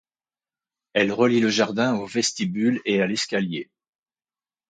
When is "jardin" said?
1.51-1.95